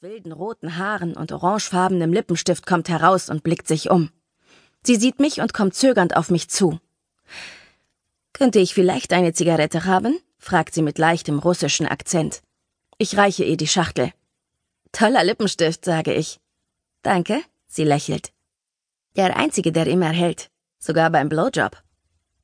[0.00, 4.10] wilden roten Haaren und orangefarbenem Lippenstift kommt heraus und blickt sich um.
[4.84, 6.78] Sie sieht mich und kommt zögernd auf mich zu.
[8.32, 10.20] Könnte ich vielleicht eine Zigarette haben?
[10.38, 12.42] fragt sie mit leichtem russischen Akzent.
[12.98, 14.12] Ich reiche ihr die Schachtel.
[14.92, 16.38] Toller Lippenstift, sage ich.
[17.02, 18.30] Danke, sie lächelt.
[19.16, 21.76] Der einzige, der immer hält, sogar beim Blowjob.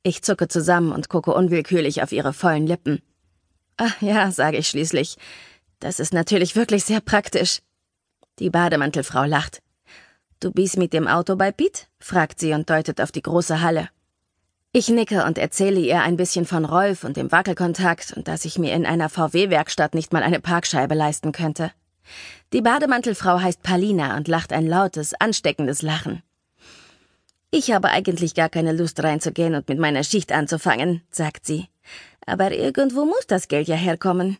[0.03, 3.01] Ich zucke zusammen und gucke unwillkürlich auf ihre vollen Lippen.
[3.77, 5.15] Ach ja, sage ich schließlich.
[5.85, 7.61] Das ist natürlich wirklich sehr praktisch.
[8.39, 9.61] Die Bademantelfrau lacht.
[10.39, 11.89] Du bist mit dem Auto bei Piet?
[11.99, 13.89] fragt sie und deutet auf die große Halle.
[14.71, 18.57] Ich nicke und erzähle ihr ein bisschen von Rolf und dem Wackelkontakt und dass ich
[18.57, 21.71] mir in einer VW-Werkstatt nicht mal eine Parkscheibe leisten könnte.
[22.51, 26.23] Die Bademantelfrau heißt Palina und lacht ein lautes, ansteckendes Lachen.
[27.51, 31.67] Ich habe eigentlich gar keine Lust reinzugehen und mit meiner Schicht anzufangen, sagt sie.
[32.25, 34.39] Aber irgendwo muss das Geld ja herkommen.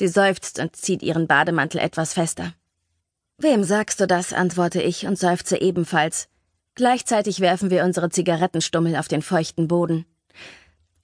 [0.00, 2.54] Sie seufzt und zieht ihren Bademantel etwas fester.
[3.36, 4.32] Wem sagst du das?
[4.32, 6.26] antworte ich und seufze ebenfalls.
[6.74, 10.06] Gleichzeitig werfen wir unsere Zigarettenstummel auf den feuchten Boden.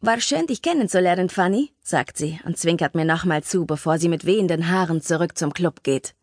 [0.00, 4.24] War schön, dich kennenzulernen, Fanny, sagt sie und zwinkert mir nochmal zu, bevor sie mit
[4.24, 6.14] wehenden Haaren zurück zum Club geht.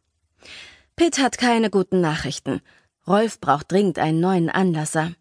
[0.96, 2.60] Pitt hat keine guten Nachrichten.
[3.06, 5.12] Rolf braucht dringend einen neuen Anlasser.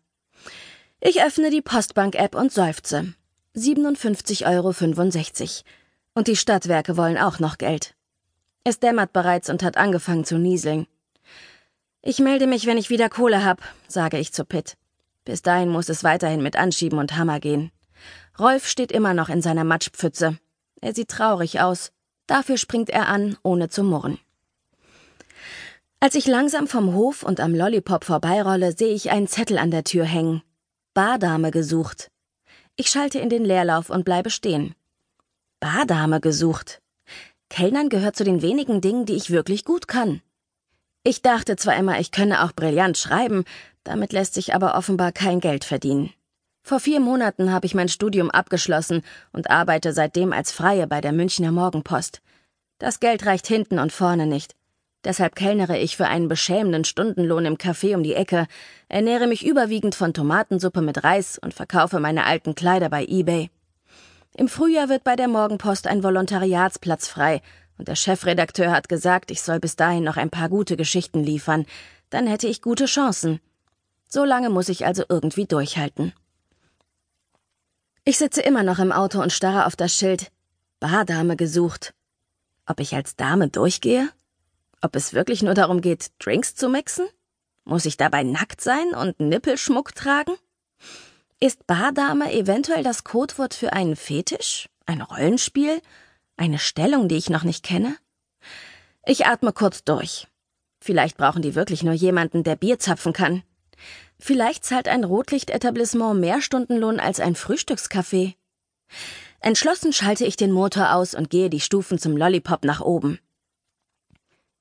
[1.00, 3.12] Ich öffne die Postbank-App und seufze.
[3.54, 4.72] 57,65 Euro.
[6.14, 7.94] Und die Stadtwerke wollen auch noch Geld.
[8.64, 10.86] Es dämmert bereits und hat angefangen zu nieseln.
[12.02, 14.76] Ich melde mich, wenn ich wieder Kohle hab, sage ich zu Pitt.
[15.24, 17.70] Bis dahin muss es weiterhin mit Anschieben und Hammer gehen.
[18.38, 20.38] Rolf steht immer noch in seiner Matschpfütze.
[20.80, 21.92] Er sieht traurig aus.
[22.26, 24.18] Dafür springt er an, ohne zu murren.
[26.00, 29.84] Als ich langsam vom Hof und am Lollipop vorbeirolle, sehe ich einen Zettel an der
[29.84, 30.42] Tür hängen.
[30.94, 32.10] Bardame gesucht.
[32.74, 34.74] Ich schalte in den Leerlauf und bleibe stehen.
[35.62, 36.82] Bardame gesucht.
[37.48, 40.20] Kellnern gehört zu den wenigen Dingen, die ich wirklich gut kann.
[41.04, 43.44] Ich dachte zwar immer, ich könne auch brillant schreiben,
[43.84, 46.10] damit lässt sich aber offenbar kein Geld verdienen.
[46.64, 51.12] Vor vier Monaten habe ich mein Studium abgeschlossen und arbeite seitdem als Freie bei der
[51.12, 52.22] Münchner Morgenpost.
[52.78, 54.56] Das Geld reicht hinten und vorne nicht.
[55.04, 58.48] Deshalb kellnere ich für einen beschämenden Stundenlohn im Café um die Ecke,
[58.88, 63.48] ernähre mich überwiegend von Tomatensuppe mit Reis und verkaufe meine alten Kleider bei eBay.
[64.34, 67.42] Im Frühjahr wird bei der Morgenpost ein Volontariatsplatz frei,
[67.78, 71.66] und der Chefredakteur hat gesagt, ich soll bis dahin noch ein paar gute Geschichten liefern,
[72.10, 73.40] dann hätte ich gute Chancen.
[74.08, 76.12] So lange muss ich also irgendwie durchhalten.
[78.04, 80.30] Ich sitze immer noch im Auto und starre auf das Schild
[80.80, 81.94] Bardame gesucht.
[82.66, 84.08] Ob ich als Dame durchgehe?
[84.80, 87.06] Ob es wirklich nur darum geht, Drinks zu mixen?
[87.64, 90.32] Muss ich dabei nackt sein und Nippelschmuck tragen?
[91.42, 94.68] Ist Bardame eventuell das Codewort für einen Fetisch?
[94.86, 95.82] Ein Rollenspiel?
[96.36, 97.96] Eine Stellung, die ich noch nicht kenne?
[99.04, 100.28] Ich atme kurz durch.
[100.78, 103.42] Vielleicht brauchen die wirklich nur jemanden, der Bier zapfen kann.
[104.20, 108.34] Vielleicht zahlt ein Rotlichtetablissement mehr Stundenlohn als ein Frühstückscafé.
[109.40, 113.18] Entschlossen schalte ich den Motor aus und gehe die Stufen zum Lollipop nach oben.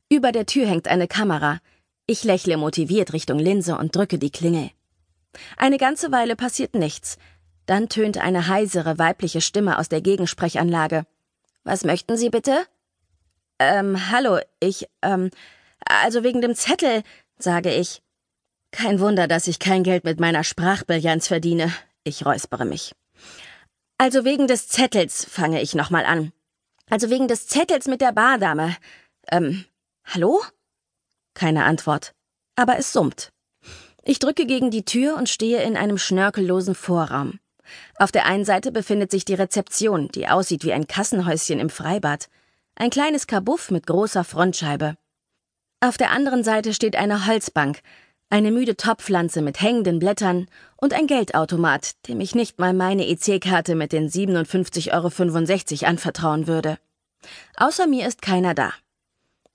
[0.09, 1.59] Über der Tür hängt eine Kamera.
[2.07, 4.71] Ich lächle motiviert Richtung Linse und drücke die Klingel.
[5.57, 7.17] Eine ganze Weile passiert nichts.
[7.65, 11.05] Dann tönt eine heisere weibliche Stimme aus der Gegensprechanlage.
[11.63, 12.65] Was möchten Sie bitte?
[13.59, 15.29] Ähm, hallo, ich, ähm,
[15.85, 17.03] also wegen dem Zettel,
[17.37, 18.01] sage ich.
[18.71, 21.71] Kein Wunder, dass ich kein Geld mit meiner Sprachbrillanz verdiene.
[22.03, 22.93] Ich räuspere mich.
[23.97, 26.31] Also wegen des Zettels fange ich nochmal an.
[26.89, 28.75] Also wegen des Zettels mit der Bardame.
[29.29, 29.65] Ähm,
[30.05, 30.41] hallo?
[31.35, 32.13] Keine Antwort.
[32.55, 33.31] Aber es summt.
[34.03, 37.39] Ich drücke gegen die Tür und stehe in einem schnörkellosen Vorraum.
[37.95, 42.27] Auf der einen Seite befindet sich die Rezeption, die aussieht wie ein Kassenhäuschen im Freibad.
[42.75, 44.97] Ein kleines Kabuff mit großer Frontscheibe.
[45.81, 47.81] Auf der anderen Seite steht eine Holzbank,
[48.29, 50.47] eine müde Topfpflanze mit hängenden Blättern
[50.77, 56.77] und ein Geldautomat, dem ich nicht mal meine EC-Karte mit den 57,65 Euro anvertrauen würde.
[57.57, 58.73] Außer mir ist keiner da.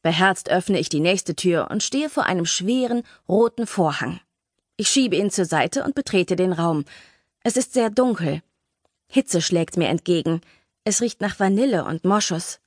[0.02, 4.20] Beherzt öffne ich die nächste Tür und stehe vor einem schweren, roten Vorhang.
[4.78, 6.84] Ich schiebe ihn zur Seite und betrete den Raum.
[7.42, 8.42] Es ist sehr dunkel.
[9.08, 10.42] Hitze schlägt mir entgegen.
[10.84, 12.60] Es riecht nach Vanille und Moschus.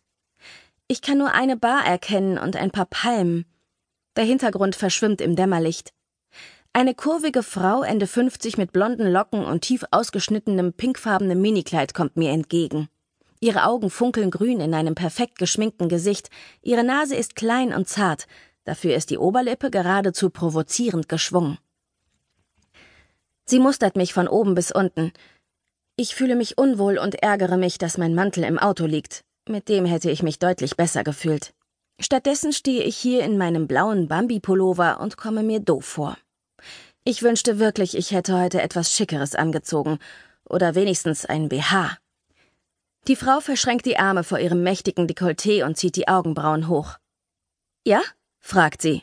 [0.87, 3.45] Ich kann nur eine Bar erkennen und ein paar Palmen.
[4.15, 5.93] Der Hintergrund verschwimmt im Dämmerlicht.
[6.73, 12.31] Eine kurvige Frau, Ende 50 mit blonden Locken und tief ausgeschnittenem pinkfarbenem Minikleid kommt mir
[12.31, 12.89] entgegen.
[13.39, 16.29] Ihre Augen funkeln grün in einem perfekt geschminkten Gesicht,
[16.63, 18.27] ihre Nase ist klein und zart,
[18.65, 21.59] dafür ist die Oberlippe geradezu provozierend geschwungen.
[23.49, 25.11] Sie mustert mich von oben bis unten.
[25.95, 29.23] Ich fühle mich unwohl und ärgere mich, dass mein Mantel im Auto liegt.
[29.49, 31.55] Mit dem hätte ich mich deutlich besser gefühlt.
[31.99, 36.15] Stattdessen stehe ich hier in meinem blauen Bambi-Pullover und komme mir doof vor.
[37.03, 39.97] Ich wünschte wirklich, ich hätte heute etwas Schickeres angezogen
[40.47, 41.97] oder wenigstens ein BH.
[43.07, 46.99] Die Frau verschränkt die Arme vor ihrem mächtigen Dekolleté und zieht die Augenbrauen hoch.
[47.83, 48.03] Ja?
[48.39, 49.01] fragt sie.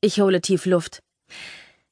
[0.00, 1.02] Ich hole tief Luft.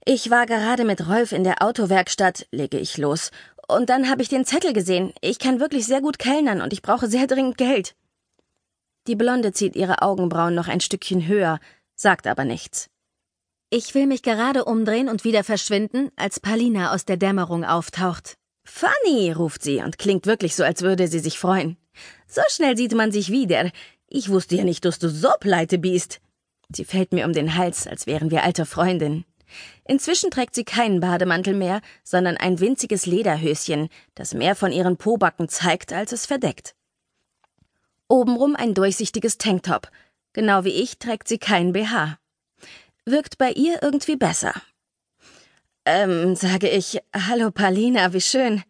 [0.05, 3.31] Ich war gerade mit Rolf in der Autowerkstatt, lege ich los.
[3.69, 5.12] Und dann habe ich den Zettel gesehen.
[5.20, 7.94] Ich kann wirklich sehr gut kellnern und ich brauche sehr dringend Geld.
[9.06, 11.61] Die Blonde zieht ihre Augenbrauen noch ein Stückchen höher,
[11.94, 12.88] sagt aber nichts.
[13.70, 18.37] Ich will mich gerade umdrehen und wieder verschwinden, als Palina aus der Dämmerung auftaucht.
[18.64, 21.76] Funny, ruft sie und klingt wirklich so, als würde sie sich freuen.
[22.26, 23.70] So schnell sieht man sich wieder.
[24.08, 26.20] Ich wusste ja nicht, dass du so pleite bist.
[26.69, 29.25] Sie fällt mir um den Hals, als wären wir alte Freundinnen.
[29.85, 35.49] Inzwischen trägt sie keinen Bademantel mehr, sondern ein winziges Lederhöschen, das mehr von ihren Pobacken
[35.49, 36.75] zeigt, als es verdeckt.
[38.08, 39.91] Obenrum ein durchsichtiges Tanktop.
[40.32, 42.19] Genau wie ich trägt sie keinen BH.
[43.05, 44.52] Wirkt bei ihr irgendwie besser.
[45.85, 48.62] Ähm, sage ich, hallo Palina, wie schön.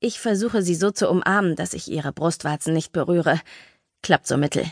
[0.00, 3.40] Ich versuche sie so zu umarmen, dass ich ihre Brustwarzen nicht berühre.
[4.02, 4.64] Klappt so mittel.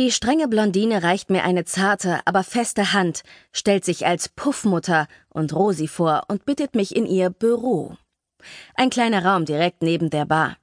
[0.00, 5.54] Die strenge Blondine reicht mir eine zarte, aber feste Hand, stellt sich als Puffmutter und
[5.54, 7.98] Rosi vor und bittet mich in ihr Büro.
[8.74, 10.56] Ein kleiner Raum direkt neben der Bar.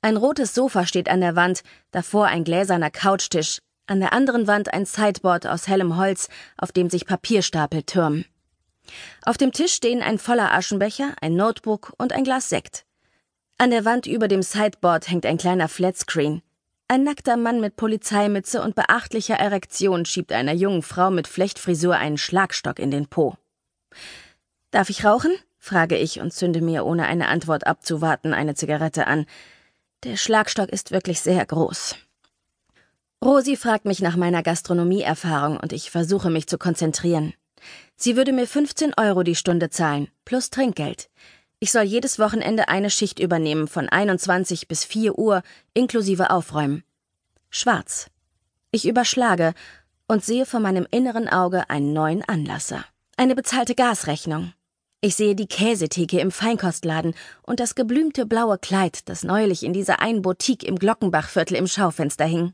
[0.00, 4.72] Ein rotes Sofa steht an der Wand, davor ein gläserner Couchtisch, an der anderen Wand
[4.72, 8.24] ein Sideboard aus hellem Holz, auf dem sich Papierstapel türmen.
[9.22, 12.86] Auf dem Tisch stehen ein voller Aschenbecher, ein Notebook und ein Glas Sekt.
[13.58, 16.40] An der Wand über dem Sideboard hängt ein kleiner Flatscreen.
[16.90, 22.16] Ein nackter Mann mit Polizeimütze und beachtlicher Erektion schiebt einer jungen Frau mit Flechtfrisur einen
[22.16, 23.36] Schlagstock in den Po.
[24.70, 25.32] Darf ich rauchen?
[25.58, 29.26] frage ich und zünde mir, ohne eine Antwort abzuwarten, eine Zigarette an.
[30.04, 31.96] Der Schlagstock ist wirklich sehr groß.
[33.22, 37.34] Rosi fragt mich nach meiner Gastronomieerfahrung und ich versuche mich zu konzentrieren.
[37.96, 41.10] Sie würde mir 15 Euro die Stunde zahlen, plus Trinkgeld.
[41.60, 45.42] Ich soll jedes Wochenende eine Schicht übernehmen von 21 bis 4 Uhr,
[45.74, 46.84] inklusive Aufräumen.
[47.50, 48.06] Schwarz.
[48.70, 49.54] Ich überschlage
[50.06, 52.84] und sehe vor meinem inneren Auge einen neuen Anlasser.
[53.16, 54.52] Eine bezahlte Gasrechnung.
[55.00, 60.00] Ich sehe die Käsetheke im Feinkostladen und das geblümte blaue Kleid, das neulich in dieser
[60.00, 62.52] einen Boutique im Glockenbachviertel im Schaufenster hing.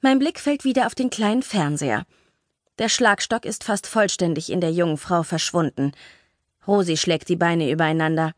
[0.00, 2.04] Mein Blick fällt wieder auf den kleinen Fernseher.
[2.78, 5.92] Der Schlagstock ist fast vollständig in der jungen Frau verschwunden.
[6.68, 8.34] Rosi schlägt die Beine übereinander.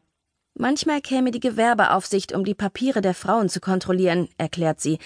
[0.55, 4.99] Manchmal käme die Gewerbeaufsicht, um die Papiere der Frauen zu kontrollieren, erklärt sie.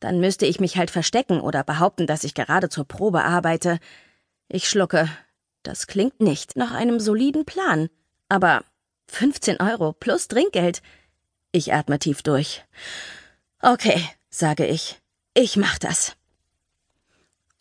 [0.00, 3.78] Dann müsste ich mich halt verstecken oder behaupten, dass ich gerade zur Probe arbeite.
[4.48, 5.08] Ich schlucke.
[5.62, 7.90] Das klingt nicht nach einem soliden Plan.
[8.30, 8.64] Aber
[9.08, 10.80] 15 Euro plus Trinkgeld.
[11.52, 12.64] Ich atme tief durch.
[13.60, 14.98] Okay, sage ich.
[15.34, 16.16] Ich mach das.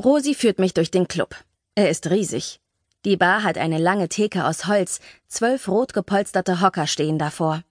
[0.01, 1.35] Rosi führt mich durch den Club.
[1.75, 2.61] Er ist riesig.
[3.05, 7.63] Die Bar hat eine lange Theke aus Holz, zwölf rot gepolsterte Hocker stehen davor.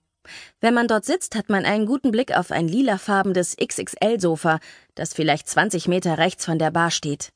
[0.59, 4.59] Wenn man dort sitzt, hat man einen guten Blick auf ein lilafarbenes XXL-Sofa,
[4.95, 7.29] das vielleicht 20 Meter rechts von der Bar steht.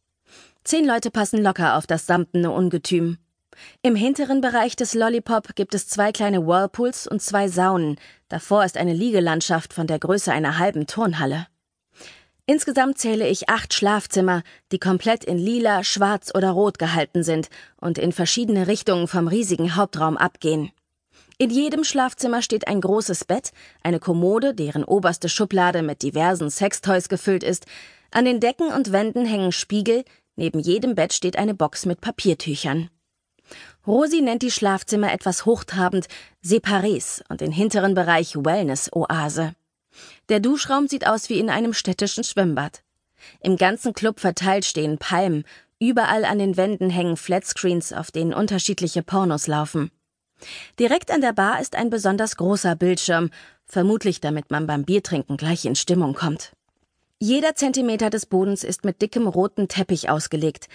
[0.63, 3.19] Zehn Leute passen locker auf das samtene Ungetüm.
[3.83, 7.97] Im hinteren Bereich des Lollipop gibt es zwei kleine Whirlpools und zwei Saunen.
[8.27, 11.45] Davor ist eine Liegelandschaft von der Größe einer halben Turnhalle.
[12.45, 14.43] Insgesamt zähle ich acht Schlafzimmer,
[14.73, 19.77] die komplett in lila, schwarz oder rot gehalten sind und in verschiedene Richtungen vom riesigen
[19.77, 20.71] Hauptraum abgehen.
[21.37, 23.51] In jedem Schlafzimmer steht ein großes Bett,
[23.81, 27.65] eine Kommode, deren oberste Schublade mit diversen Sextoys gefüllt ist,
[28.11, 30.03] an den Decken und Wänden hängen Spiegel,
[30.35, 32.89] neben jedem Bett steht eine Box mit Papiertüchern.
[33.87, 36.07] Rosi nennt die Schlafzimmer etwas hochtrabend
[36.45, 39.55] Separés und den hinteren Bereich Wellness-Oase.
[40.29, 42.83] Der Duschraum sieht aus wie in einem städtischen Schwimmbad.
[43.39, 45.43] Im ganzen Club verteilt stehen Palmen,
[45.79, 49.91] überall an den Wänden hängen Flatscreens, auf denen unterschiedliche Pornos laufen.
[50.79, 53.29] Direkt an der Bar ist ein besonders großer Bildschirm,
[53.65, 56.53] vermutlich damit man beim Biertrinken gleich in Stimmung kommt.
[57.19, 60.67] Jeder Zentimeter des Bodens ist mit dickem roten Teppich ausgelegt.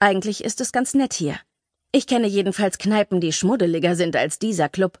[0.00, 1.38] Eigentlich ist es ganz nett hier.
[1.92, 4.98] Ich kenne jedenfalls Kneipen, die schmuddeliger sind als dieser Club.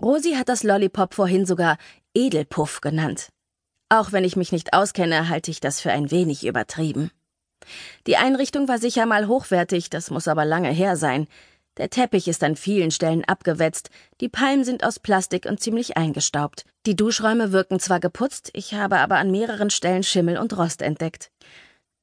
[0.00, 1.76] Rosi hat das Lollipop vorhin sogar
[2.14, 3.28] Edelpuff genannt.
[3.88, 7.10] Auch wenn ich mich nicht auskenne, halte ich das für ein wenig übertrieben.
[8.06, 11.26] Die Einrichtung war sicher mal hochwertig, das muss aber lange her sein.
[11.76, 13.90] Der Teppich ist an vielen Stellen abgewetzt,
[14.20, 16.64] die Palmen sind aus Plastik und ziemlich eingestaubt.
[16.86, 21.30] Die Duschräume wirken zwar geputzt, ich habe aber an mehreren Stellen Schimmel und Rost entdeckt.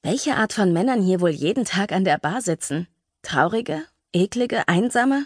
[0.03, 2.87] Welche Art von Männern hier wohl jeden Tag an der Bar sitzen?
[3.23, 3.83] Traurige?
[4.13, 4.67] Eklige?
[4.67, 5.25] Einsame?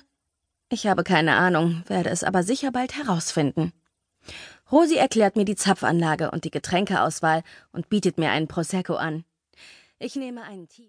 [0.73, 3.73] Ich habe keine Ahnung, werde es aber sicher bald herausfinden.
[4.71, 9.25] Rosi erklärt mir die Zapfanlage und die Getränkeauswahl und bietet mir einen Prosecco an.
[9.99, 10.79] Ich nehme einen Tee.